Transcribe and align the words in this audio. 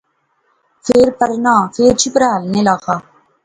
فیر 0.85 1.07
پرنا، 1.19 1.55
فیر 1.75 1.93
چھپرا 2.01 2.29
ہلنے 2.35 2.61
لاغا 2.67 2.95